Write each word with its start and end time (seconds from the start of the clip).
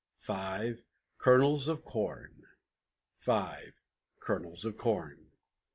Five 0.17 0.83
Kernels 1.19 1.67
of 1.67 1.85
Corn! 1.85 2.41
Five 3.19 3.79
Kernels 4.19 4.65
of 4.65 4.75
Corn! 4.75 5.29